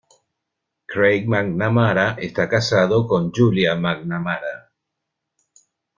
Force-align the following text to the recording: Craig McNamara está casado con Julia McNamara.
Craig 0.91 1.27
McNamara 1.27 2.15
está 2.17 2.49
casado 2.49 3.05
con 3.05 3.31
Julia 3.31 3.75
McNamara. 3.75 4.71